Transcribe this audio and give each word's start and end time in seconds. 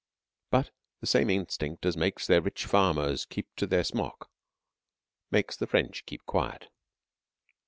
But 0.49 0.71
the 0.99 1.05
same 1.05 1.29
instinct 1.29 1.85
as 1.85 1.95
makes 1.95 2.25
their 2.25 2.41
rich 2.41 2.65
farmers 2.65 3.23
keep 3.25 3.55
to 3.57 3.67
their 3.67 3.83
smocks 3.83 4.27
makes 5.29 5.55
the 5.55 5.67
French 5.67 6.07
keep 6.07 6.25
quiet. 6.25 6.69